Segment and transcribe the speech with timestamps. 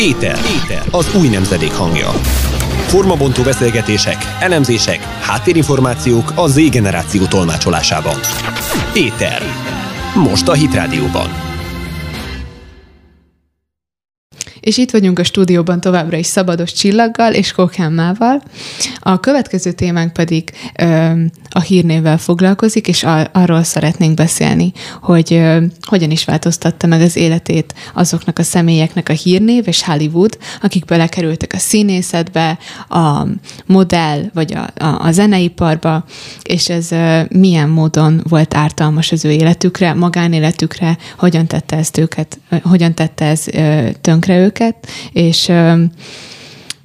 [0.00, 0.38] Éter.
[0.62, 0.82] Éter.
[0.90, 2.08] Az új nemzedék hangja.
[2.86, 8.16] Formabontó beszélgetések, elemzések, háttérinformációk a Z generáció tolmácsolásában.
[8.94, 9.42] Éter.
[10.14, 10.74] Most a Hit
[14.60, 18.42] És itt vagyunk a stúdióban továbbra is Szabados Csillaggal és Kokámmával.
[18.98, 21.10] A következő témánk pedig ö,
[21.50, 24.72] a hírnévvel foglalkozik, és a, arról szeretnénk beszélni,
[25.02, 30.38] hogy ö, hogyan is változtatta meg az életét azoknak a személyeknek a hírnév és Hollywood,
[30.62, 33.26] akik belekerültek a színészetbe, a
[33.66, 36.04] modell vagy a, a, a zeneiparba,
[36.42, 42.38] és ez ö, milyen módon volt ártalmas az ő életükre, magánéletükre, hogyan tette ezt őket,
[42.62, 45.52] hogyan tette ez ö, tönkre őket, őket, és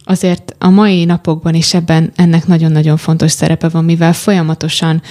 [0.04, 5.02] azért a mai napokban is ebben ennek nagyon-nagyon fontos szerepe van, mivel folyamatosan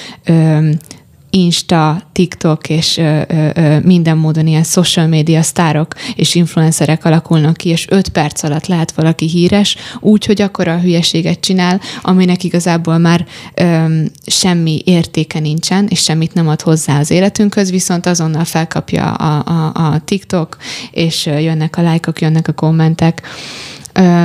[1.34, 7.68] Insta, TikTok és ö, ö, minden módon ilyen social media sztárok és influencerek alakulnak ki,
[7.68, 12.98] és öt perc alatt lehet valaki híres, úgy, hogy akkor a hülyeséget csinál, aminek igazából
[12.98, 13.84] már ö,
[14.26, 19.72] semmi értéke nincsen, és semmit nem ad hozzá az életünkhöz, viszont azonnal felkapja a, a,
[19.74, 20.56] a TikTok,
[20.90, 23.22] és jönnek a lájkok, jönnek a kommentek.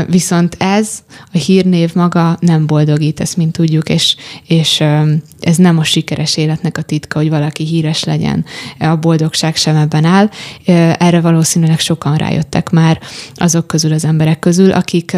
[0.08, 0.90] Viszont ez,
[1.34, 4.16] a hírnév maga nem boldogít, ezt mint tudjuk, és,
[4.48, 4.84] és
[5.40, 8.46] ez nem a sikeres életnek a titka, hogy valaki híres legyen.
[8.80, 10.30] A boldogság sem ebben áll.
[10.98, 13.00] Erre valószínűleg sokan rájöttek már
[13.36, 15.18] azok közül az emberek közül, akik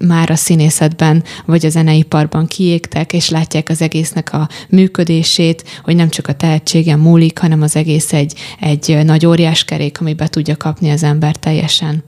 [0.00, 6.08] már a színészetben vagy a zeneiparban kiégtek, és látják az egésznek a működését, hogy nem
[6.08, 10.56] csak a tehetségen múlik, hanem az egész egy, egy nagy óriás kerék, ami be tudja
[10.56, 12.07] kapni az ember teljesen.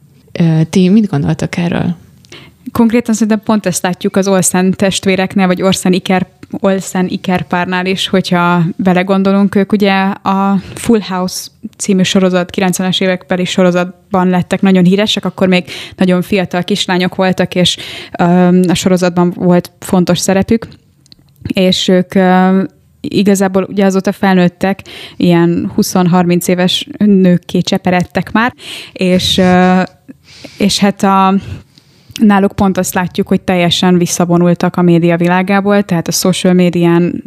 [0.71, 1.95] Ti mit gondoltak erről?
[2.73, 8.09] Konkrétan szerintem pont ezt látjuk az Olsen testvéreknél, vagy Orsen Iker, Olsen Iker párnál is,
[8.09, 15.25] hogyha belegondolunk, ők ugye a Full House című sorozat, 90-es évekbeli sorozatban lettek nagyon híresek,
[15.25, 15.65] akkor még
[15.97, 17.77] nagyon fiatal kislányok voltak, és
[18.69, 20.69] a sorozatban volt fontos szerepük,
[21.53, 22.15] és ők
[23.01, 24.83] igazából ugye azóta felnőttek,
[25.17, 28.55] ilyen 20-30 éves nőkké cseperedtek már,
[28.93, 29.41] és
[30.57, 31.35] és hát a,
[32.21, 37.23] náluk pont azt látjuk, hogy teljesen visszavonultak a média világából, tehát a social médián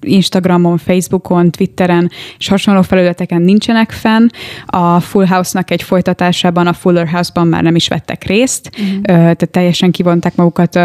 [0.00, 4.26] Instagramon, Facebookon, Twitteren és hasonló felületeken nincsenek fenn.
[4.66, 9.02] A Full House-nak egy folytatásában, a Fuller House-ban már nem is vettek részt, uh-huh.
[9.02, 10.76] tehát teljesen kivonták magukat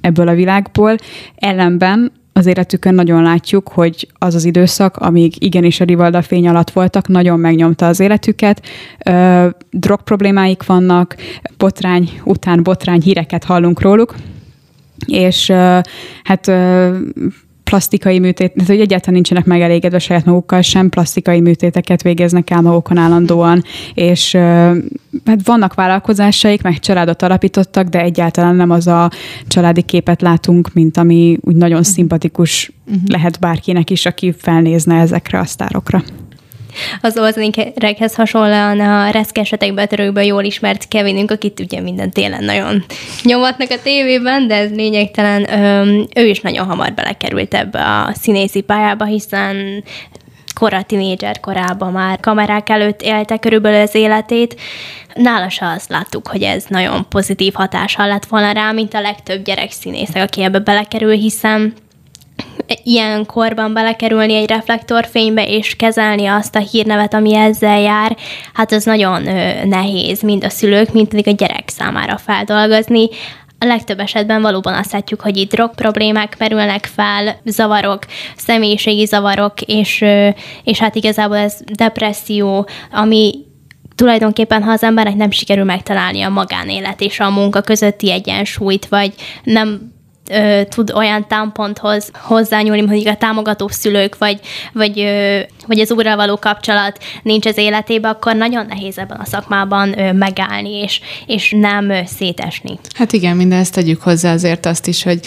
[0.00, 0.96] ebből a világból.
[1.34, 6.70] Ellenben az életükön nagyon látjuk, hogy az az időszak, amíg igenis a Rivalda fény alatt
[6.70, 8.66] voltak, nagyon megnyomta az életüket.
[9.70, 11.16] Drog problémáik vannak,
[11.56, 14.14] botrány után botrány híreket hallunk róluk,
[15.06, 15.50] és
[16.22, 16.46] hát
[17.72, 22.96] plastikai műtét, tehát hogy egyáltalán nincsenek megelégedve saját magukkal, sem plastikai műtéteket végeznek el magukon
[22.96, 23.62] állandóan,
[23.94, 24.34] és
[25.24, 29.10] hát vannak vállalkozásaik, meg családot alapítottak, de egyáltalán nem az a
[29.48, 33.02] családi képet látunk, mint ami úgy nagyon szimpatikus uh-huh.
[33.06, 36.02] lehet bárkinek is, aki felnézne ezekre a sztárokra.
[37.00, 42.84] Az olzenikekhez hasonlóan a reszkesetek betörőkből jól ismert Kevinünk, akit ugye minden télen nagyon
[43.22, 45.46] nyomatnak a tévében, de ez lényegtelen.
[46.14, 49.84] Ő is nagyon hamar belekerült ebbe a színészi pályába, hiszen
[50.54, 54.60] kora tinédzser korában már kamerák előtt élte körülbelül az életét.
[55.14, 59.44] Nála se azt láttuk, hogy ez nagyon pozitív hatással lett volna rá, mint a legtöbb
[59.44, 61.74] gyerek színészek, aki ebbe belekerül, hiszen
[62.84, 68.16] ilyen korban belekerülni egy reflektorfénybe, és kezelni azt a hírnevet, ami ezzel jár,
[68.52, 69.22] hát az nagyon
[69.64, 73.08] nehéz, mind a szülők, mind pedig a gyerek számára feldolgozni.
[73.58, 77.98] A legtöbb esetben valóban azt látjuk, hogy itt drog problémák merülnek fel, zavarok,
[78.36, 80.04] személyiségi zavarok, és,
[80.64, 83.34] és hát igazából ez depresszió, ami
[83.94, 89.14] tulajdonképpen, ha az embernek nem sikerül megtalálni a magánélet és a munka közötti egyensúlyt, vagy
[89.42, 89.92] nem
[90.30, 94.40] ö, tud olyan támponthoz hozzányúlni, mondjuk a támogató szülők, vagy,
[94.72, 99.24] vagy, ö, vagy az úrral való kapcsolat nincs az életében, akkor nagyon nehéz ebben a
[99.24, 102.78] szakmában ö, megállni, és, és nem ö, szétesni.
[102.94, 105.20] Hát igen, mindezt tegyük hozzá azért azt is, hogy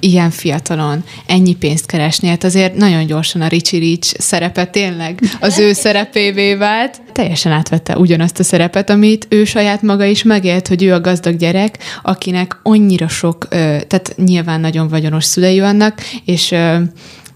[0.00, 5.58] ilyen fiatalon ennyi pénzt keresni, hát azért nagyon gyorsan a Richie Rich szerepe tényleg az
[5.58, 7.00] ő szerepévé vált.
[7.12, 11.36] Teljesen átvette ugyanazt a szerepet, amit ő saját maga is megélt, hogy ő a gazdag
[11.36, 16.54] gyerek, akinek annyira sok, tehát nyilván nagyon vagyonos szülei vannak, és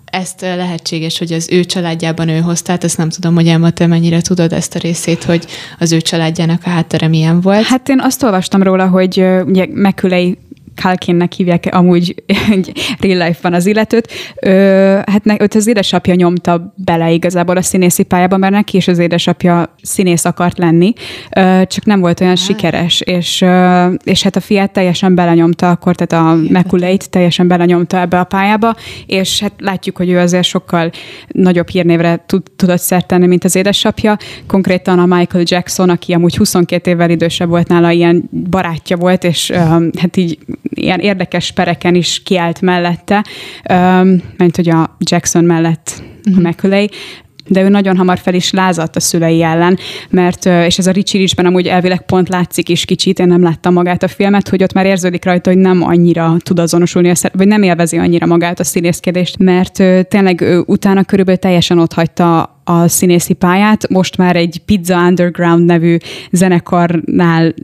[0.04, 3.86] ezt lehetséges, hogy az ő családjában ő hozta, tehát ezt nem tudom, hogy Emma, te
[3.86, 5.46] mennyire tudod ezt a részét, hogy
[5.78, 7.64] az ő családjának a háttere milyen volt.
[7.64, 10.38] Hát én azt olvastam róla, hogy ugye Mekülei
[10.82, 12.14] Kalkinnek hívják amúgy
[12.50, 14.50] egy real life-ban az illetőt, ö,
[15.06, 18.98] hát ne, őt az édesapja nyomta bele igazából a színészi pályába, mert neki is az
[18.98, 20.92] édesapja színész akart lenni,
[21.36, 25.94] ö, csak nem volt olyan sikeres, és, ö, és hát a fiát teljesen belenyomta akkor,
[25.94, 28.76] tehát a Mekuleit teljesen belenyomta ebbe a pályába,
[29.06, 30.90] és hát látjuk, hogy ő azért sokkal
[31.28, 34.16] nagyobb hírnévre tud, tudott szert tenni, mint az édesapja.
[34.46, 39.50] Konkrétan a Michael Jackson, aki amúgy 22 évvel idősebb volt nála, ilyen barátja volt, és
[39.50, 39.56] ö,
[39.98, 43.24] hát így ilyen érdekes pereken is kiállt mellette,
[44.36, 46.02] mert hogy a Jackson mellett
[46.36, 46.86] a McCulley,
[47.46, 49.78] de ő nagyon hamar fel is lázadt a szülei ellen,
[50.10, 53.72] mert, és ez a Richie Richben amúgy elvileg pont látszik is kicsit, én nem láttam
[53.72, 57.36] magát a filmet, hogy ott már érződik rajta, hogy nem annyira tud azonosulni, a szer-
[57.36, 62.88] vagy nem élvezi annyira magát a színészkedést, mert tényleg utána körülbelül teljesen ott hagyta a
[62.88, 65.96] színészi pályát, most már egy Pizza Underground nevű
[66.30, 67.54] zenekarnál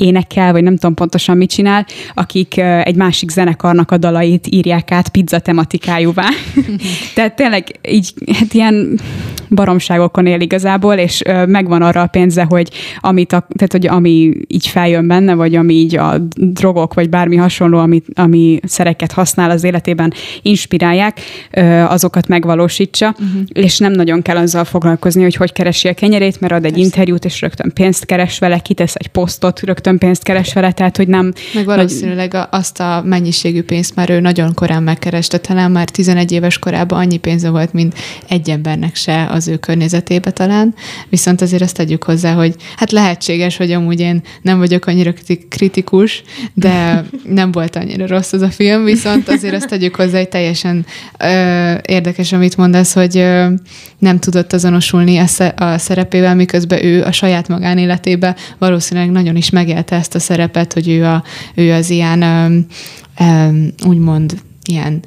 [0.00, 5.08] énekel, vagy nem tudom pontosan mit csinál, akik egy másik zenekarnak a dalait írják át
[5.08, 6.28] pizza tematikájúvá.
[7.14, 9.00] Tehát tényleg így, hát ilyen
[9.48, 12.70] baromságokon él igazából, és megvan arra a pénze, hogy
[13.00, 17.36] amit a, tehát, hogy ami így feljön benne, vagy ami így a drogok, vagy bármi
[17.36, 20.12] hasonló, ami, ami szereket használ az életében,
[20.42, 21.20] inspirálják,
[21.88, 23.42] azokat megvalósítsa, uh-huh.
[23.52, 26.84] és nem nagyon kell azzal foglalkozni, hogy hogy keresi a kenyerét, mert ad egy Persze.
[26.84, 30.96] interjút, és rögtön pénzt keres vele, kitesz egy posztot, rögtön rögtön pénzt keres vele, tehát
[30.96, 31.32] hogy nem...
[31.54, 32.46] Meg valószínűleg nagy...
[32.50, 37.16] azt a mennyiségű pénzt már ő nagyon korán megkereste, talán már 11 éves korában annyi
[37.16, 37.94] pénze volt, mint
[38.28, 40.74] egy embernek se az ő környezetébe talán,
[41.08, 45.12] viszont azért azt tegyük hozzá, hogy hát lehetséges, hogy amúgy én nem vagyok annyira
[45.48, 46.22] kritikus,
[46.54, 47.04] de
[47.40, 50.86] nem volt annyira rossz az a film, viszont azért azt tegyük hozzá, hogy teljesen
[51.18, 53.46] ö, érdekes, amit mondasz, hogy ö,
[54.00, 55.18] nem tudott azonosulni
[55.56, 60.72] a, szerepével, miközben ő a saját magánéletében valószínűleg nagyon is megél élte ezt a szerepet,
[60.72, 61.24] hogy ő, a,
[61.54, 62.66] ő az ilyen
[63.86, 65.02] úgymond ilyen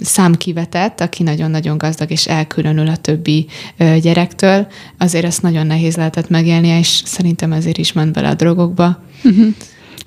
[0.00, 3.46] számkivetett, aki nagyon-nagyon gazdag és elkülönül a többi
[4.00, 4.66] gyerektől,
[4.98, 9.02] azért ezt nagyon nehéz lehetett megélnie, és szerintem ezért is ment bele a drogokba.
[9.24, 9.54] Uh-huh.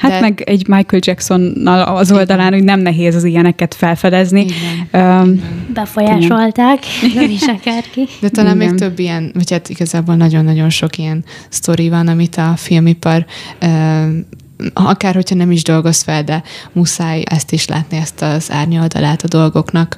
[0.01, 0.19] Hát De...
[0.19, 4.45] meg egy Michael Jacksonnal az oldalán, hogy nem nehéz az ilyeneket felfedezni.
[4.91, 5.19] Igen.
[5.21, 5.41] Um,
[5.73, 6.79] Befolyásolták,
[7.13, 8.07] nem is akárki.
[8.19, 8.67] De talán Igen.
[8.67, 13.25] még több ilyen, vagy hát igazából nagyon-nagyon sok ilyen sztori van, amit a filmipar
[13.61, 14.25] um,
[14.73, 19.27] akár hogyha nem is dolgoz fel, de muszáj ezt is látni, ezt az árnyoldalát a
[19.27, 19.97] dolgoknak.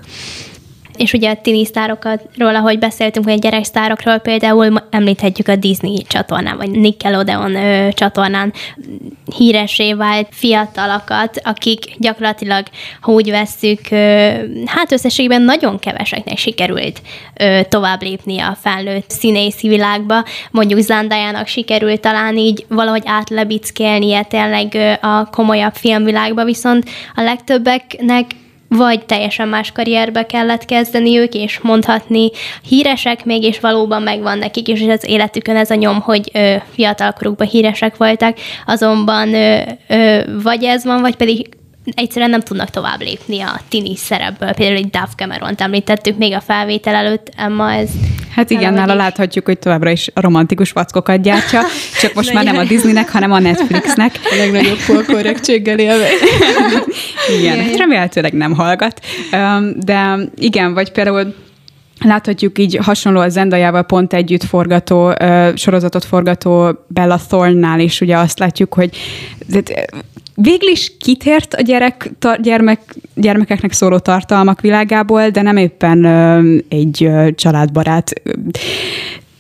[0.97, 6.57] És ugye a tini sztárokról, ahogy beszéltünk, hogy a gyereksztárokról például említhetjük a Disney csatornán,
[6.57, 8.53] vagy Nickelodeon ö, csatornán
[9.37, 12.65] híresé vált fiatalokat, akik gyakorlatilag,
[13.01, 14.31] ha úgy vesszük, ö,
[14.65, 17.01] hát összességében nagyon keveseknek sikerült
[17.33, 20.23] ö, tovább lépni a felnőtt színészi világba.
[20.51, 28.25] Mondjuk Zandájának sikerült talán így valahogy átlebickélnie tényleg ö, a komolyabb filmvilágba, viszont a legtöbbeknek
[28.75, 32.29] vagy teljesen más karrierbe kellett kezdeni ők, és mondhatni
[32.67, 37.47] híresek még, és valóban megvan nekik is az életükön ez a nyom, hogy ö, fiatalkorukban
[37.47, 41.49] híresek voltak, azonban ö, ö, vagy ez van, vagy pedig
[41.85, 44.53] egyszerűen nem tudnak tovább lépni a tini szerepből.
[44.53, 47.89] Például egy Duff Cameron-t említettük még a felvétel előtt, Emma, ez...
[48.35, 51.61] Hát igen, nála láthatjuk, hogy továbbra is a romantikus vackokat gyártja,
[52.01, 54.19] csak most már nem a Disneynek, hanem a Netflixnek.
[54.31, 56.07] A legnagyobb polkorrektséggel élve.
[57.39, 58.99] igen, hát remélhetőleg nem hallgat.
[59.75, 61.33] De igen, vagy például
[61.99, 65.13] Láthatjuk így hasonló a Zendajával pont együtt forgató,
[65.55, 68.97] sorozatot forgató Bella Thorne-nál is, ugye azt látjuk, hogy
[70.35, 76.57] végül is kitért a gyerek, tar, gyermek, gyermekeknek szóló tartalmak világából, de nem éppen ö,
[76.69, 78.13] egy ö, családbarát.
[78.23, 78.31] ö,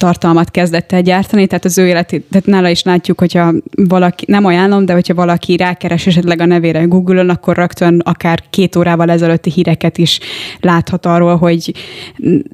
[0.03, 4.45] tartalmat kezdett el gyártani, tehát az ő életét, tehát nála is látjuk, hogyha valaki, nem
[4.45, 9.51] ajánlom, de hogyha valaki rákeres esetleg a nevére Google-on, akkor rögtön akár két órával ezelőtti
[9.51, 10.19] híreket is
[10.59, 11.73] láthat arról, hogy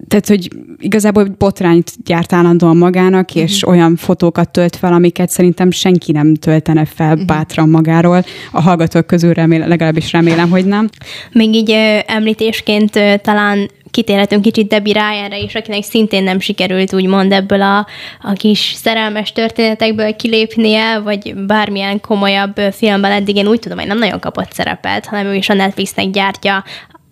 [0.08, 3.72] tehát, hogy igazából botrányt gyárt állandóan magának, és uh-huh.
[3.72, 7.26] olyan fotókat tölt fel, amiket szerintem senki nem töltene fel uh-huh.
[7.26, 8.24] bátran magáról.
[8.52, 10.90] A hallgatók közül remélem, legalábbis remélem, hogy nem.
[11.32, 11.76] Még így
[12.06, 17.88] említésként talán kitérhetünk kicsit Debbie Ryanre is, akinek szintén nem sikerült úgymond ebből a,
[18.22, 23.36] a kis szerelmes történetekből kilépnie, vagy bármilyen komolyabb filmben eddig.
[23.36, 26.64] Én úgy tudom, hogy nem nagyon kapott szerepet, hanem ő is a Netflixnek gyártja.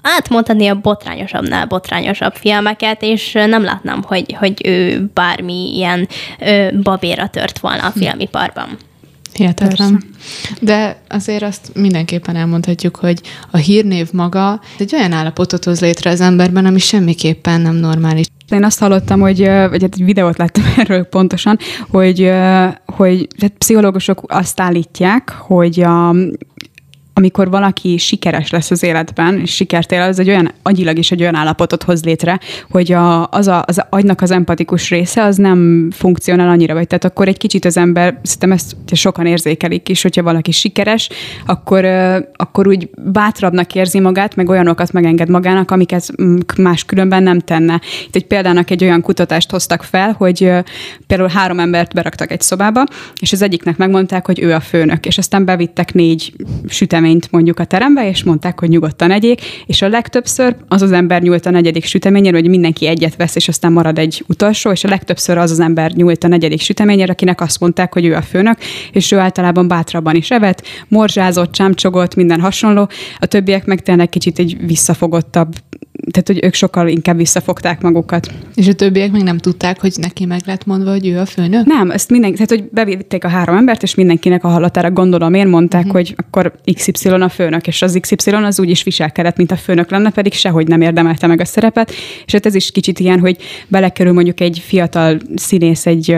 [0.02, 6.08] Átmondhatni a botrányosabbnál botrányosabb filmeket, és nem látnám, hogy, hogy ő bármi ilyen
[6.40, 8.78] ö, babéra tört volna a filmiparban.
[9.38, 10.04] Hihetetlen.
[10.62, 16.22] De azért azt mindenképpen elmondhatjuk, hogy a hírnév maga egy olyan állapotot hoz létre az
[16.22, 18.26] emberben, ami semmiképpen nem normális.
[18.50, 21.58] Én azt hallottam, hogy, vagy hát egy videót láttam erről pontosan,
[21.90, 22.32] hogy,
[22.86, 26.16] hogy tehát pszichológusok azt állítják, hogy a,
[27.18, 31.22] amikor valaki sikeres lesz az életben, és sikert él, az egy olyan agyilag is egy
[31.22, 35.90] olyan állapotot hoz létre, hogy a, az, a, az agynak az empatikus része az nem
[35.92, 40.24] funkcionál annyira, vagy tehát akkor egy kicsit az ember, szerintem ezt sokan érzékelik is, hogyha
[40.24, 41.10] valaki sikeres,
[41.46, 41.86] akkor,
[42.36, 46.14] akkor úgy bátrabbnak érzi magát, meg olyanokat megenged magának, amiket
[46.58, 47.82] más különben nem tenne.
[48.06, 50.52] Itt egy példának egy olyan kutatást hoztak fel, hogy
[51.08, 52.84] például három embert beraktak egy szobába,
[53.22, 56.34] és az egyiknek megmondták, hogy ő a főnök, és aztán bevittek négy
[57.08, 61.22] süteményt mondjuk a terembe, és mondták, hogy nyugodtan egyék, és a legtöbbször az az ember
[61.22, 64.88] nyúlt a negyedik süteményére, hogy mindenki egyet vesz, és aztán marad egy utolsó, és a
[64.88, 68.58] legtöbbször az az ember nyúlt a negyedik süteményére, akinek azt mondták, hogy ő a főnök,
[68.92, 72.90] és ő általában bátrabban is evett, morzsázott, csámcsogott, minden hasonló.
[73.20, 75.54] A többiek meg tényleg kicsit egy visszafogottabb
[76.12, 78.34] tehát, hogy ők sokkal inkább visszafogták magukat.
[78.56, 81.66] És a többiek még nem tudták, hogy neki meg lett mondva, hogy ő a főnök?
[81.66, 85.48] Nem, ezt mindenki, tehát, hogy bevitték a három embert, és mindenkinek a hallatára gondolom én
[85.48, 85.96] mondták, uh-huh.
[85.96, 89.92] hogy akkor XY a főnök, és az XY az úgy is viselkedett, mint a főnök
[89.92, 91.92] lenne, pedig sehogy nem érdemelte meg a szerepet.
[92.26, 93.38] És hát ez is kicsit ilyen, hogy
[93.68, 96.18] belekerül mondjuk egy fiatal színész egy,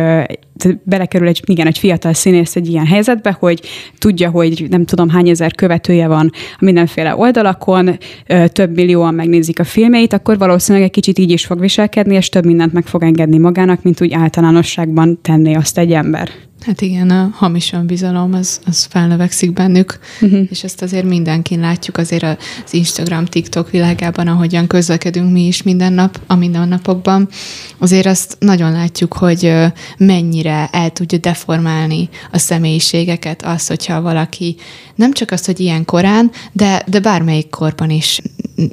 [0.84, 3.62] belekerül egy, igen, egy fiatal színész egy ilyen helyzetbe, hogy
[3.98, 7.98] tudja, hogy nem tudom hány ezer követője van a mindenféle oldalakon,
[8.46, 12.46] több millióan megnézik a filmeit, akkor valószínűleg egy kicsit így is fog viselkedni, és több
[12.46, 16.49] mindent meg fog engedni magának, mint úgy általánosságban tenné azt egy ember.
[16.60, 20.48] Hát igen, a hamis önbizalom, az, az felnövekszik bennük, uh-huh.
[20.50, 25.94] és ezt azért mindenkin látjuk, azért az Instagram, TikTok világában, ahogyan közlekedünk mi is minden
[25.94, 27.30] nap, a mindennapokban,
[27.78, 29.54] azért azt nagyon látjuk, hogy
[29.98, 34.56] mennyire el tudja deformálni a személyiségeket az, hogyha valaki
[34.96, 38.22] nem csak azt, hogy ilyen korán, de, de bármelyik korban is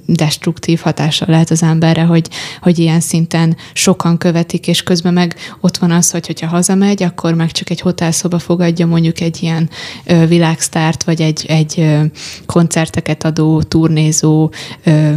[0.07, 2.29] destruktív hatással lehet az emberre, hogy,
[2.61, 7.35] hogy ilyen szinten sokan követik, és közben meg ott van az, hogy hogyha hazamegy, akkor
[7.35, 9.71] meg csak egy hotelszoba fogadja mondjuk egy ilyen
[10.05, 12.01] ö, világsztárt, vagy egy, egy ö,
[12.47, 14.51] koncerteket adó, turnézó
[14.85, 15.15] ö,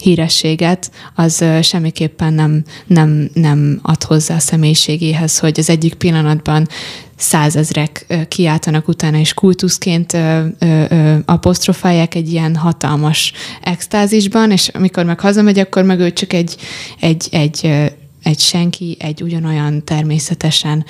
[0.00, 6.68] hírességet, az ö, semmiképpen nem, nem, nem ad hozzá a személyiségéhez, hogy az egyik pillanatban
[7.16, 15.04] százezrek kiáltanak utána, és kultuszként ö, ö, ö, apostrofálják egy ilyen hatalmas extázisban, és amikor
[15.04, 16.56] meg hazamegy, akkor meg ő csak egy,
[17.00, 17.92] egy, egy
[18.24, 20.84] egy senki, egy ugyanolyan természetesen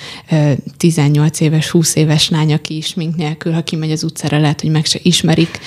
[0.77, 4.71] 18 éves, 20 éves lány, aki is mink nélkül, ha kimegy az utcára, lehet, hogy
[4.71, 5.59] meg se ismerik.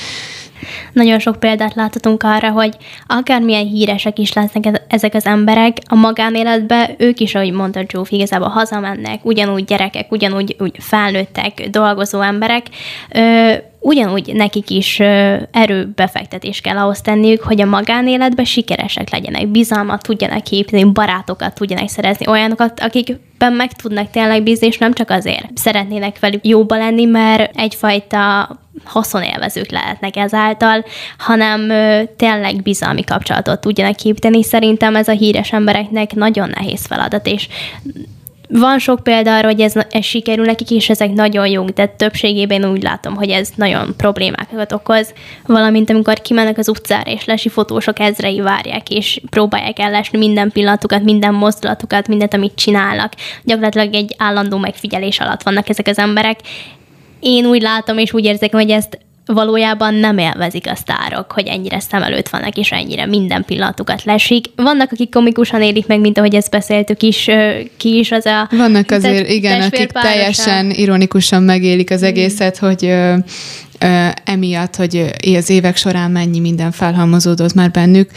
[0.93, 2.75] Nagyon sok példát láthatunk arra, hogy
[3.07, 8.47] akármilyen híresek is lesznek ezek az emberek, a magánéletben ők is, ahogy mondta Zsófi, igazából
[8.47, 12.65] hazamennek, ugyanúgy gyerekek, ugyanúgy úgy felnőttek, dolgozó emberek,
[13.11, 14.99] ö, ugyanúgy nekik is
[15.51, 22.27] erőbefektetés kell ahhoz tenniük, hogy a magánéletben sikeresek legyenek, bizalmat tudjanak építeni, barátokat tudjanak szerezni,
[22.27, 27.57] olyanokat, akikben meg tudnak tényleg bízni, és nem csak azért szeretnének velük jóba lenni, mert
[27.57, 28.49] egyfajta
[28.84, 30.86] haszonélvezők lehetnek ezáltal,
[31.17, 34.43] hanem ö, tényleg bizalmi kapcsolatot tudjanak építeni.
[34.43, 37.48] Szerintem ez a híres embereknek nagyon nehéz feladat, és
[38.50, 42.65] van sok példa arra, hogy ez, ez sikerül nekik, és ezek nagyon jók, de többségében
[42.65, 45.13] úgy látom, hogy ez nagyon problémákat okoz.
[45.46, 51.03] Valamint amikor kimennek az utcára, és lesi fotósok ezrei várják, és próbálják ellesni minden pillanatukat,
[51.03, 53.13] minden mozdulatukat, mindent, amit csinálnak.
[53.43, 56.39] Gyakorlatilag egy állandó megfigyelés alatt vannak ezek az emberek.
[57.19, 58.97] Én úgy látom, és úgy érzek, hogy ezt
[59.33, 64.45] valójában nem élvezik a sztárok, hogy ennyire szem előtt vannak, és ennyire minden pillanatukat lesik.
[64.55, 67.29] Vannak, akik komikusan élik meg, mint ahogy ezt beszéltük is,
[67.77, 68.47] ki is az a...
[68.51, 72.93] Vannak azért, igen, akik teljesen ironikusan megélik az egészet, hogy
[74.24, 78.12] emiatt, hogy az évek során mennyi minden felhalmozódott már bennük.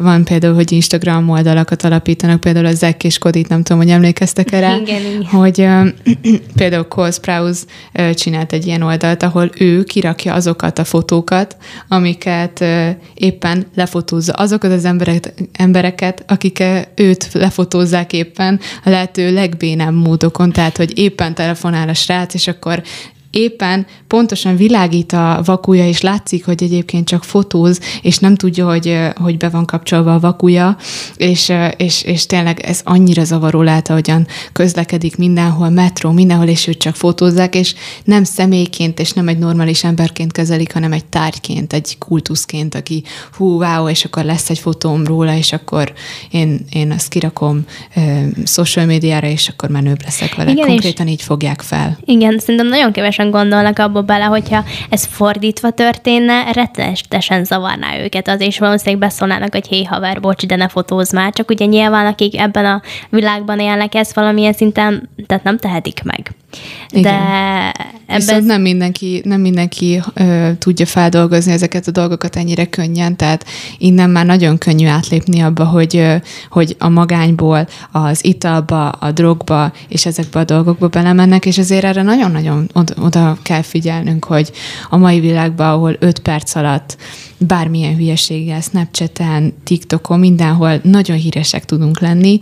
[0.00, 4.52] Van például, hogy Instagram oldalakat alapítanak, például a Zek és Kodit, nem tudom, hogy emlékeztek
[4.52, 5.24] erre, igen, igen.
[5.24, 5.66] hogy
[6.60, 7.62] például Cole Sprouse
[8.14, 11.56] csinált egy ilyen oldalt, ahol ő kirakja azokat a fotókat,
[11.88, 12.64] amiket
[13.14, 16.62] éppen lefotózza, azokat az embereket, embereket akik
[16.94, 22.82] őt lefotózzák éppen a lehető legbénebb módokon, tehát, hogy éppen telefonál a srác, és akkor
[23.30, 28.98] éppen pontosan világít a vakuja, és látszik, hogy egyébként csak fotóz, és nem tudja, hogy,
[29.14, 30.76] hogy be van kapcsolva a vakuja,
[31.16, 36.78] és, és, és tényleg ez annyira zavaró lehet, ahogyan közlekedik mindenhol, metró, mindenhol, és őt
[36.78, 41.98] csak fotózzák, és nem személyként, és nem egy normális emberként kezelik, hanem egy tárgyként, egy
[41.98, 43.02] kultuszként, aki
[43.36, 45.92] hú, wow, és akkor lesz egy fotóm róla, és akkor
[46.30, 47.64] én, én azt kirakom
[47.96, 50.50] uh, social médiára, és akkor menőbb leszek vele.
[50.50, 51.98] Igen, Konkrétan így fogják fel.
[52.04, 58.28] Igen, szerintem nagyon keves kevesen gondolnak abba bele, hogyha ez fordítva történne, rettenetesen zavarná őket
[58.28, 61.32] az, és valószínűleg beszólnának, hogy hé haver, bocs, de ne fotózz már.
[61.32, 66.30] Csak ugye nyilván, akik ebben a világban élnek, ezt valamilyen szinten, tehát nem tehetik meg.
[66.92, 67.08] De
[68.06, 68.16] ebben...
[68.16, 73.44] Viszont nem mindenki, nem mindenki ö, tudja feldolgozni ezeket a dolgokat ennyire könnyen, tehát
[73.78, 76.14] innen már nagyon könnyű átlépni abba, hogy, ö,
[76.50, 82.02] hogy a magányból az italba, a drogba és ezekbe a dolgokba belemennek, és azért erre
[82.02, 82.70] nagyon-nagyon
[83.02, 84.50] oda kell figyelnünk, hogy
[84.90, 86.96] a mai világban, ahol 5 perc alatt
[87.46, 92.40] bármilyen hülyeséggel, Snapchaten, TikTokon, mindenhol nagyon híresek tudunk lenni.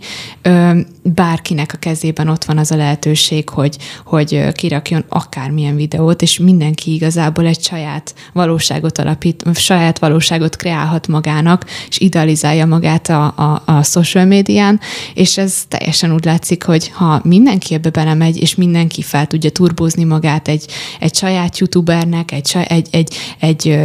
[1.03, 6.93] Bárkinek a kezében ott van az a lehetőség, hogy, hogy kirakjon akármilyen videót, és mindenki
[6.93, 13.83] igazából egy saját valóságot alapít, saját valóságot kreálhat magának, és idealizálja magát a, a, a
[13.83, 14.79] social médián,
[15.13, 20.03] és ez teljesen úgy látszik, hogy ha mindenki ebbe belemegy, és mindenki fel tudja turbózni
[20.03, 20.65] magát egy,
[20.99, 23.77] egy saját youtubernek, egy, egy, egy, egy, egy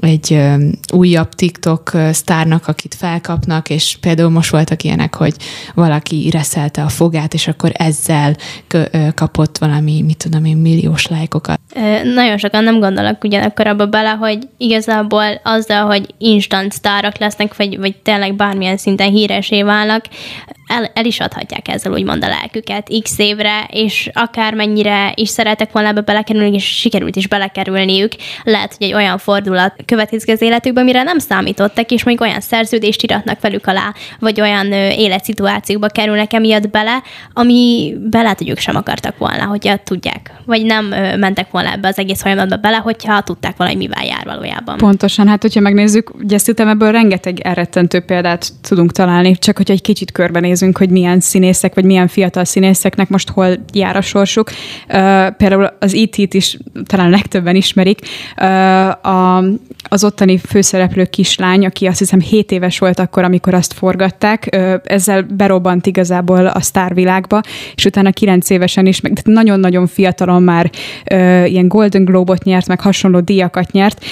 [0.00, 0.40] egy
[0.92, 5.34] újabb TikTok sztárnak, akit felkapnak, és például most voltak ilyenek, hogy
[5.74, 8.36] valaki reszelte a fogát, és akkor ezzel
[9.14, 11.60] kapott valami, mit tudom én, milliós lájkokat.
[12.14, 17.78] Nagyon sokan nem gondolnak ugyanakkor abba bele, hogy igazából azzal, hogy instant sztárok lesznek, vagy,
[17.78, 20.04] vagy tényleg bármilyen szinten híresé válnak,
[20.66, 25.88] el, el is adhatják ezzel úgymond a lelküket x évre, és akármennyire is szeretek volna
[25.88, 31.02] ebbe belekerülni, és sikerült is belekerülniük, lehet, hogy egy olyan fordulat következik az életükben, mire
[31.02, 36.70] nem számítottak, és még olyan szerződést iratnak velük alá, vagy olyan ö, életszituációkba kerülnek emiatt
[36.70, 37.02] bele,
[37.32, 41.98] ami bele, hogy sem akartak volna, hogyha tudják, vagy nem ö, mentek volna ebbe az
[41.98, 44.76] egész folyamatba bele, hogyha tudták hogy mivel jár valójában.
[44.76, 50.12] Pontosan, hát hogyha megnézzük, ugye ebből rengeteg elrettentő példát tudunk találni, csak hogy egy kicsit
[50.54, 54.50] körbenézünk, hogy milyen színészek, vagy milyen fiatal színészeknek most hol jár a sorsuk.
[55.36, 57.98] Például az IT-t is talán legtöbben ismerik.
[59.02, 59.44] A,
[59.88, 65.22] az ottani főszereplő kislány, aki azt hiszem 7 éves volt akkor, amikor azt forgatták, ezzel
[65.22, 67.40] berobbant igazából a sztárvilágba,
[67.74, 70.70] és utána 9 évesen is, meg nagyon-nagyon fiatalon már
[71.46, 74.04] ilyen Golden Globe-ot nyert, meg hasonló díjakat nyert,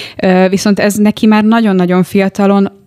[0.49, 2.80] viszont ez neki már nagyon-nagyon fiatalon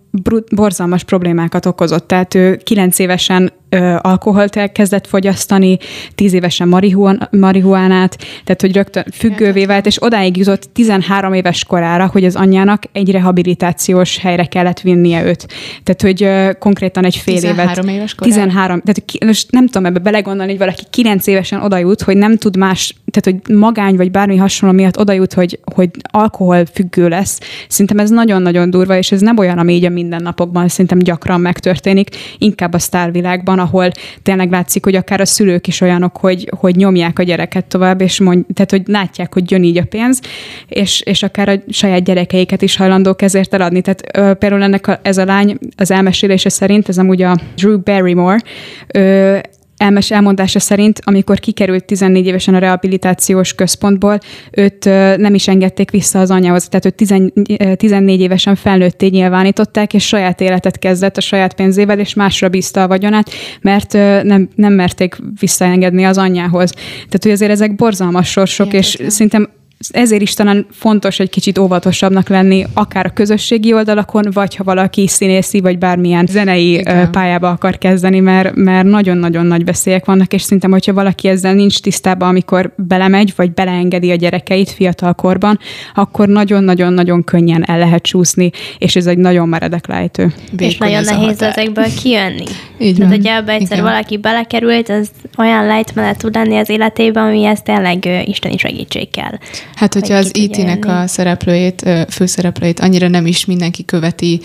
[0.54, 2.06] borzalmas problémákat okozott.
[2.08, 5.78] Tehát ő kilenc évesen ö, alkoholt elkezdett fogyasztani,
[6.14, 12.06] tíz évesen marihuan, marihuánát, tehát hogy rögtön függővé vált, és odáig jutott 13 éves korára,
[12.12, 15.46] hogy az anyjának egy rehabilitációs helyre kellett vinnie őt.
[15.82, 17.96] Tehát, hogy ö, konkrétan egy fél 13 évet.
[17.96, 18.34] éves korára?
[18.34, 18.80] 13.
[18.80, 22.56] Tehát most nem tudom ebbe belegondolni, hogy valaki 9 évesen oda jut, hogy nem tud
[22.56, 27.40] más, tehát hogy magány vagy bármi hasonló miatt oda jut, hogy, hogy alkohol függő lesz.
[27.68, 32.08] Szerintem ez nagyon-nagyon durva, és ez nem olyan, ami így a mindennapokban szerintem gyakran megtörténik,
[32.38, 33.90] inkább a sztárvilágban, ahol
[34.22, 38.20] tényleg látszik, hogy akár a szülők is olyanok, hogy, hogy nyomják a gyereket tovább, és
[38.20, 40.20] mond, tehát, hogy látják, hogy jön így a pénz,
[40.68, 43.80] és, és akár a saját gyerekeiket is hajlandók ezért eladni.
[43.80, 47.78] Tehát ö, például ennek a, ez a lány az elmesélése szerint, ez amúgy a Drew
[47.78, 48.40] Barrymore,
[48.86, 49.38] ö,
[49.76, 54.18] elmes elmondása szerint, amikor kikerült 14 évesen a rehabilitációs központból,
[54.50, 54.84] őt
[55.16, 56.68] nem is engedték vissza az anyához.
[56.68, 62.48] Tehát őt 14 évesen felnőtté nyilvánították, és saját életet kezdett a saját pénzével, és másra
[62.48, 66.70] bízta a vagyonát, mert nem, nem merték visszaengedni az anyjához.
[66.96, 69.48] Tehát, hogy azért ezek borzalmas sorsok, Ilyen, és szerintem
[69.90, 75.08] ezért is talán fontos egy kicsit óvatosabbnak lenni, akár a közösségi oldalakon, vagy ha valaki
[75.08, 77.10] színészi, vagy bármilyen zenei Igen.
[77.10, 81.80] pályába akar kezdeni, mert, mert nagyon-nagyon nagy veszélyek vannak, és szerintem, hogyha valaki ezzel nincs
[81.80, 85.58] tisztában, amikor belemegy, vagy beleengedi a gyerekeit fiatal korban,
[85.94, 90.34] akkor nagyon-nagyon-nagyon könnyen el lehet csúszni, és ez egy nagyon meredek lejtő.
[90.58, 92.44] És nagyon nehéz ezekből kijönni.
[92.78, 93.90] Így Tehát, hogyha ebbe egyszer Igen.
[93.90, 99.38] valaki belekerült, az olyan lejtmenet tud lenni az életében, ami ezt tényleg isteni segítség kell.
[99.76, 104.40] Hát, hogyha az IT-nek e a szereplőjét, főszereplőjét annyira nem is mindenki követi,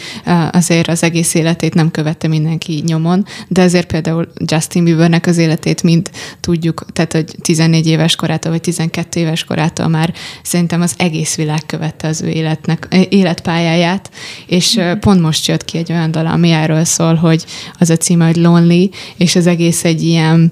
[0.51, 5.83] azért az egész életét nem követte mindenki nyomon, de azért például Justin Biebernek az életét
[5.83, 10.13] mind tudjuk, tehát hogy 14 éves korától, vagy 12 éves korától már
[10.43, 14.11] szerintem az egész világ követte az ő életnek, életpályáját,
[14.47, 14.91] és mm.
[14.99, 17.45] pont most jött ki egy olyan dal, ami erről szól, hogy
[17.79, 20.51] az a címe, hogy Lonely, és az egész egy ilyen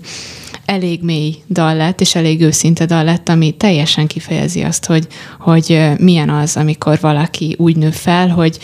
[0.70, 5.08] elég mély dal lett, és elég őszinte dal lett, ami teljesen kifejezi azt, hogy,
[5.40, 8.60] hogy milyen az, amikor valaki úgy nő fel, hogy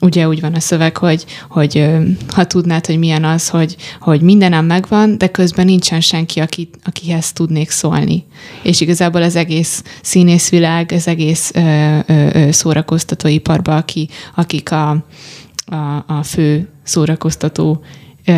[0.00, 1.86] ugye úgy van a szöveg, hogy, hogy
[2.28, 7.32] ha tudnád, hogy milyen az, hogy, hogy mindenem megvan, de közben nincsen senki, aki, akihez
[7.32, 8.24] tudnék szólni.
[8.62, 11.60] És igazából az egész színészvilág, az egész ö,
[12.06, 14.90] ö, ö, szórakoztatóiparban, aki, akik a,
[15.66, 17.84] a, a fő szórakoztató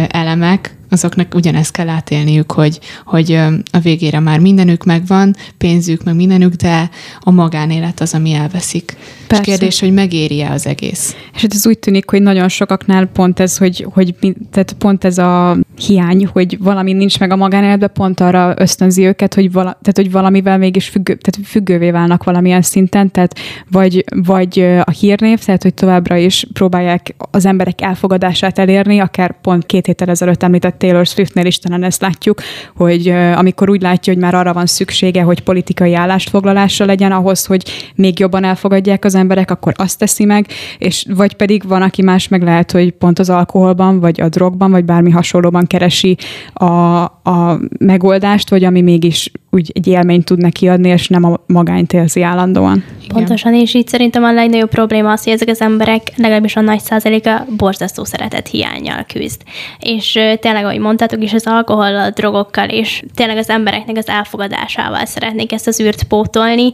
[0.09, 3.33] elemek, azoknak ugyanezt kell átélniük, hogy, hogy
[3.73, 8.97] a végére már mindenük megvan, pénzük, meg mindenük, de a magánélet az, ami elveszik.
[9.27, 9.43] Persze.
[9.43, 11.17] És kérdés, hogy megéri-e az egész.
[11.35, 14.15] És hát ez úgy tűnik, hogy nagyon sokaknál pont ez, hogy, hogy
[14.51, 19.35] tehát pont ez a hiány, hogy valami nincs meg a magánéletben, pont arra ösztönzi őket,
[19.35, 23.39] hogy, vala, tehát, hogy valamivel mégis függő, tehát függővé válnak valamilyen szinten, tehát
[23.71, 29.67] vagy, vagy a hírnév, tehát hogy továbbra is próbálják az emberek elfogadását elérni, akár pont
[29.67, 32.41] két héttel ezelőtt említett Taylor Swiftnél is talán ezt látjuk,
[32.77, 37.93] hogy amikor úgy látja, hogy már arra van szüksége, hogy politikai állásfoglalásra legyen ahhoz, hogy
[37.95, 40.47] még jobban elfogadják az emberek, akkor azt teszi meg,
[40.79, 44.71] és vagy pedig van, aki más meg lehet, hogy pont az alkoholban, vagy a drogban,
[44.71, 46.17] vagy bármi hasonlóban keresi
[46.53, 46.65] a,
[47.05, 51.93] a megoldást, vagy ami mégis úgy egy élményt tud neki adni, és nem a magányt
[51.93, 52.85] érzi állandóan.
[53.09, 56.81] Pontosan, és így szerintem a legnagyobb probléma az, hogy ezek az emberek legalábbis a nagy
[56.81, 59.41] százaléka borzasztó szeretet hiányjal küzd.
[59.79, 65.05] És tényleg, ahogy mondtátok is, az alkohol, a drogokkal, és tényleg az embereknek az elfogadásával
[65.05, 66.73] szeretnék ezt az űrt pótolni.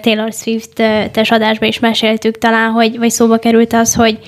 [0.00, 4.18] Taylor Swift-tes adásban is meséltük talán, hogy, vagy szóba került az, hogy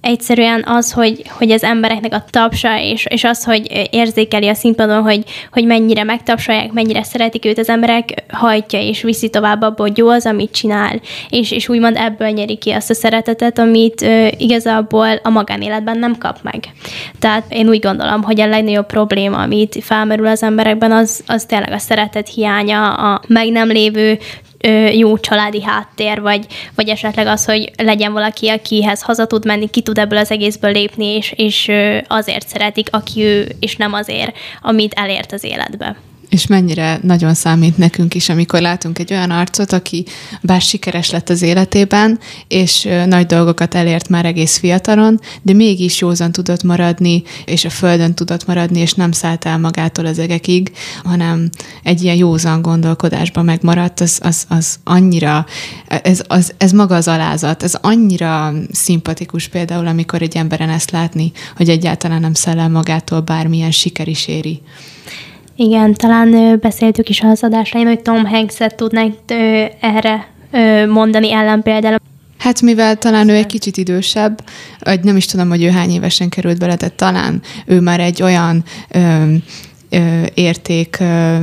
[0.00, 5.02] egyszerűen az, hogy, hogy az embereknek a tapsa, és, és az, hogy érzékeli a színpadon,
[5.02, 9.98] hogy, hogy mennyire megtapsolják, mennyire szeretik őt az emberek, hajtja és viszi tovább abba, hogy
[9.98, 14.26] jó az, amit csinál, és, és úgymond ebből nyeri ki azt a szeretetet, amit ö,
[14.38, 16.64] igazából a magánéletben nem kap meg.
[17.18, 21.72] Tehát én úgy gondolom, hogy a legnagyobb probléma, amit felmerül az emberekben, az, az tényleg
[21.72, 24.18] a szeretet hiánya, a meg nem lévő
[24.92, 29.80] jó családi háttér, vagy, vagy esetleg az, hogy legyen valaki, akihez haza tud menni, ki
[29.80, 31.70] tud ebből az egészből lépni, és, és
[32.06, 35.96] azért szeretik, aki ő, és nem azért, amit elért az életbe.
[36.30, 40.04] És mennyire nagyon számít nekünk is, amikor látunk egy olyan arcot, aki
[40.42, 46.32] bár sikeres lett az életében, és nagy dolgokat elért már egész fiatalon, de mégis józan
[46.32, 50.72] tudott maradni, és a földön tudott maradni, és nem szállt el magától az egekig,
[51.04, 51.50] hanem
[51.82, 55.46] egy ilyen józan gondolkodásban megmaradt, az, az, az annyira,
[55.86, 61.32] ez, az, ez maga az alázat, ez annyira szimpatikus például, amikor egy emberen ezt látni,
[61.56, 64.60] hogy egyáltalán nem száll el magától bármilyen siker is éri.
[65.62, 69.14] Igen, talán beszéltük is az adásain, hogy Tom Hanks-et tudnánk
[69.80, 70.28] erre
[70.88, 71.96] mondani ellenpéldául.
[72.38, 74.44] Hát mivel talán ő egy kicsit idősebb,
[74.78, 78.22] vagy nem is tudom, hogy ő hány évesen került bele, de talán ő már egy
[78.22, 79.34] olyan ö,
[79.90, 81.36] ö, érték ö,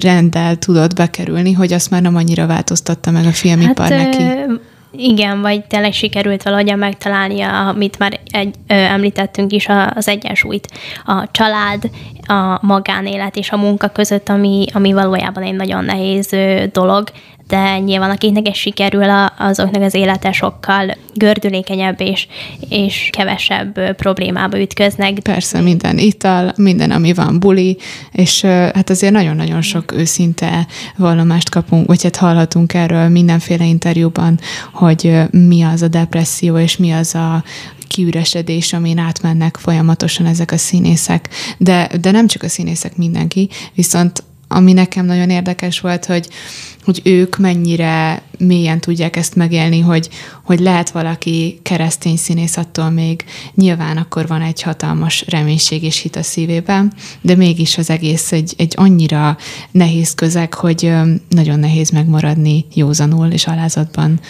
[0.00, 4.22] rendel tudott bekerülni, hogy azt már nem annyira változtatta meg a filmipar hát, neki.
[4.22, 4.54] Ö,
[4.96, 10.68] igen, vagy tényleg sikerült valahogyan megtalálnia, amit már egy, ö, említettünk is, a, az egyensúlyt.
[11.04, 11.90] A család,
[12.26, 16.36] a magánélet és a munka között, ami, ami valójában egy nagyon nehéz
[16.72, 17.08] dolog,
[17.52, 22.26] de nyilván akiknek ez sikerül, azoknak az élete sokkal gördülékenyebb és,
[22.68, 25.18] és kevesebb problémába ütköznek.
[25.18, 27.76] Persze, minden ital, minden, ami van, buli,
[28.12, 34.40] és hát azért nagyon-nagyon sok őszinte vallomást kapunk, vagy hát hallhatunk erről mindenféle interjúban,
[34.72, 37.44] hogy mi az a depresszió, és mi az a
[37.88, 41.28] kiüresedés, amin átmennek folyamatosan ezek a színészek.
[41.58, 46.28] De, de nem csak a színészek, mindenki, viszont ami nekem nagyon érdekes volt, hogy,
[46.84, 50.08] hogy ők mennyire mélyen tudják ezt megélni, hogy,
[50.44, 56.16] hogy lehet valaki keresztény színész attól még nyilván akkor van egy hatalmas reménység és hit
[56.16, 59.36] a szívében, de mégis az egész egy, egy annyira
[59.70, 60.92] nehéz közeg, hogy
[61.28, 64.20] nagyon nehéz megmaradni józanul és alázatban.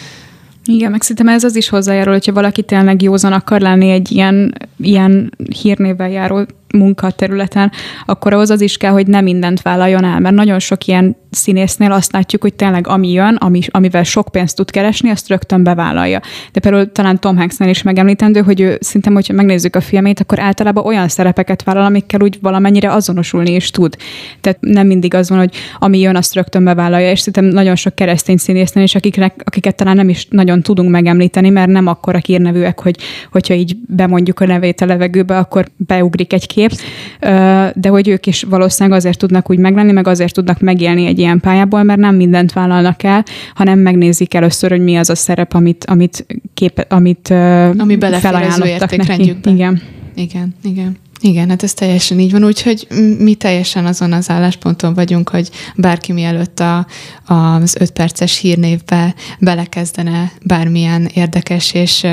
[0.65, 4.53] Igen, meg szerintem ez az is hozzájárul, hogyha valaki tényleg józan akar lenni egy ilyen,
[4.77, 6.45] ilyen hírnévvel járó
[6.77, 7.71] munkaterületen,
[8.05, 11.91] akkor ahhoz az is kell, hogy nem mindent vállaljon el, mert nagyon sok ilyen színésznél
[11.91, 16.21] azt látjuk, hogy tényleg ami jön, ami, amivel sok pénzt tud keresni, azt rögtön bevállalja.
[16.51, 20.39] De például talán Tom Hanksnél is megemlítendő, hogy ő szinte, hogyha megnézzük a filmét, akkor
[20.39, 23.95] általában olyan szerepeket vállal, amikkel úgy valamennyire azonosulni is tud.
[24.41, 27.95] Tehát nem mindig az van, hogy ami jön, azt rögtön bevállalja, és szerintem nagyon sok
[27.95, 32.79] keresztény színésznél is, akiknek, akiket talán nem is nagyon tudunk megemlíteni, mert nem akkora hírnevűek,
[32.79, 32.95] hogy
[33.31, 36.62] hogyha így bemondjuk a nevét a levegőbe, akkor beugrik egy kép,
[37.73, 41.39] de hogy ők is valószínűleg azért tudnak úgy meglenni, meg azért tudnak megélni egy ilyen
[41.39, 43.23] pályából, mert nem mindent vállalnak el,
[43.53, 47.29] hanem megnézik először, hogy mi az a szerep, amit, amit, kép, amit
[47.77, 49.35] Ami felajánlottak neki.
[49.43, 49.81] Igen.
[50.15, 50.97] Igen, igen.
[51.25, 56.11] Igen, hát ez teljesen így van, úgyhogy mi teljesen azon az állásponton vagyunk, hogy bárki
[56.11, 56.87] mielőtt a,
[57.25, 62.07] az öt perces hírnévbe belekezdene bármilyen érdekes és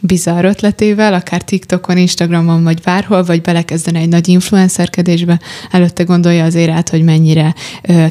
[0.00, 6.70] bizarr ötletével, akár TikTokon, Instagramon, vagy bárhol, vagy belekezdene egy nagy influencerkedésbe, előtte gondolja azért
[6.70, 7.54] át, hogy mennyire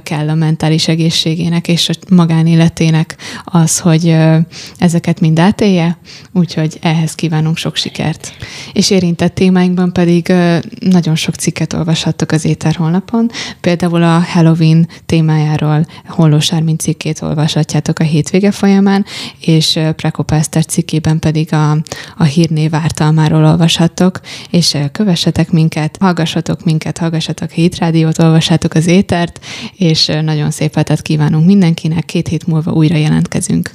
[0.04, 4.15] kell a mentális egészségének és a magánéletének az, hogy
[4.78, 5.97] ezeket mind átélje,
[6.34, 8.34] úgyhogy ehhez kívánunk sok sikert.
[8.73, 13.29] És érintett témáinkban pedig pedig nagyon sok cikket olvashattok az Éter honlapon,
[13.61, 19.05] például a Halloween témájáról Hollós Ármin cikkét olvashatjátok a hétvége folyamán,
[19.39, 21.71] és Prekopa Eszter cikkében pedig a,
[22.17, 29.39] a hírnév ártalmáról olvashattok, és kövessetek minket, hallgassatok minket, hallgassatok Hétrádiót, olvassátok az Étert,
[29.77, 33.71] és nagyon szép hetet kívánunk mindenkinek, két hét múlva újra jelentkezünk.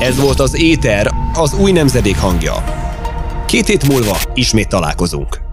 [0.00, 2.88] Ez volt az Éter, az új nemzedék hangja.
[3.50, 5.49] Két hét múlva ismét találkozunk.